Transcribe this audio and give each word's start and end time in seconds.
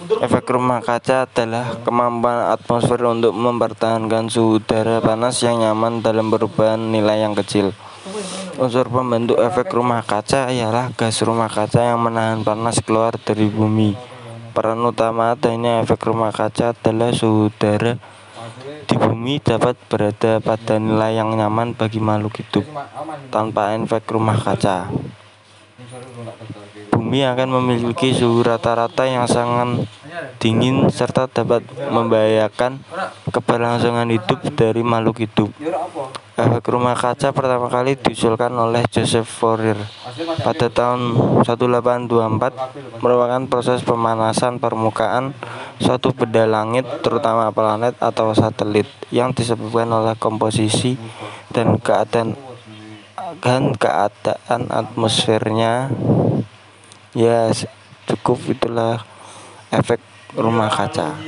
Efek 0.00 0.56
rumah 0.56 0.80
kaca 0.80 1.28
adalah 1.28 1.76
kemampuan 1.84 2.48
atmosfer 2.56 2.96
untuk 3.04 3.36
mempertahankan 3.36 4.32
suhu 4.32 4.56
udara 4.56 4.96
panas 5.04 5.36
yang 5.44 5.60
nyaman 5.60 6.00
dalam 6.00 6.32
perubahan 6.32 6.80
nilai 6.88 7.20
yang 7.20 7.36
kecil. 7.36 7.76
Unsur 8.56 8.88
pembentuk 8.88 9.36
efek 9.36 9.68
rumah 9.76 10.00
kaca 10.00 10.48
ialah 10.48 10.96
gas 10.96 11.20
rumah 11.20 11.52
kaca 11.52 11.92
yang 11.92 12.00
menahan 12.00 12.40
panas 12.40 12.80
keluar 12.80 13.12
dari 13.20 13.52
bumi. 13.52 13.92
Peran 14.56 14.80
utama 14.80 15.36
adanya 15.36 15.84
efek 15.84 16.08
rumah 16.08 16.32
kaca 16.32 16.72
adalah 16.72 17.12
suhu 17.12 17.52
udara 17.52 18.00
di 18.88 18.96
bumi 18.96 19.36
dapat 19.36 19.76
berada 19.84 20.40
pada 20.40 20.80
nilai 20.80 21.20
yang 21.20 21.36
nyaman 21.36 21.76
bagi 21.76 22.00
makhluk 22.00 22.40
hidup 22.40 22.64
tanpa 23.28 23.76
efek 23.76 24.08
rumah 24.08 24.40
kaca. 24.40 24.88
Bumi 27.10 27.26
akan 27.26 27.58
memiliki 27.58 28.14
suhu 28.14 28.46
rata-rata 28.46 29.02
yang 29.02 29.26
sangat 29.26 29.82
dingin 30.38 30.86
serta 30.94 31.26
dapat 31.26 31.66
membahayakan 31.90 32.86
keberlangsungan 33.34 34.14
hidup 34.14 34.38
dari 34.54 34.86
makhluk 34.86 35.26
hidup. 35.26 35.50
Efek 36.38 36.70
rumah 36.70 36.94
kaca 36.94 37.34
pertama 37.34 37.66
kali 37.66 37.98
diusulkan 37.98 38.54
oleh 38.54 38.86
Joseph 38.94 39.26
Fourier 39.26 39.74
pada 40.46 40.70
tahun 40.70 41.18
1824 41.42 43.02
merupakan 43.02 43.42
proses 43.50 43.82
pemanasan 43.82 44.62
permukaan 44.62 45.34
suatu 45.82 46.14
benda 46.14 46.46
langit 46.46 46.86
terutama 47.02 47.50
planet 47.50 47.98
atau 47.98 48.30
satelit 48.38 48.86
yang 49.10 49.34
disebabkan 49.34 49.90
oleh 49.90 50.14
komposisi 50.14 50.94
dan 51.50 51.74
keadaan 51.82 52.38
dan 53.42 53.74
keadaan 53.74 54.70
atmosfernya 54.70 55.90
ya 57.14 57.50
cukup 58.06 58.38
itulah 58.50 59.02
efek 59.74 59.98
rumah 60.38 60.70
kaca 60.70 61.18